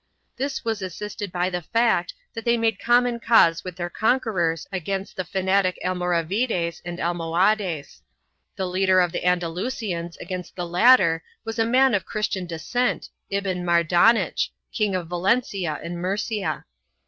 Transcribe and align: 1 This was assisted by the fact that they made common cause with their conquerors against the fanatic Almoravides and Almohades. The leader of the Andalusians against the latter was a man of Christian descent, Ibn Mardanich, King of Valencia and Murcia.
1 0.35 0.35
This 0.37 0.65
was 0.65 0.81
assisted 0.81 1.31
by 1.31 1.47
the 1.51 1.61
fact 1.61 2.15
that 2.33 2.43
they 2.43 2.57
made 2.57 2.79
common 2.79 3.19
cause 3.19 3.63
with 3.63 3.75
their 3.75 3.87
conquerors 3.91 4.65
against 4.71 5.15
the 5.15 5.23
fanatic 5.23 5.77
Almoravides 5.85 6.81
and 6.83 6.97
Almohades. 6.97 8.01
The 8.55 8.65
leader 8.65 8.99
of 8.99 9.11
the 9.11 9.23
Andalusians 9.23 10.17
against 10.17 10.55
the 10.55 10.65
latter 10.65 11.23
was 11.45 11.59
a 11.59 11.65
man 11.67 11.93
of 11.93 12.07
Christian 12.07 12.47
descent, 12.47 13.11
Ibn 13.29 13.63
Mardanich, 13.63 14.49
King 14.73 14.95
of 14.95 15.05
Valencia 15.07 15.79
and 15.83 15.99
Murcia. 16.01 16.65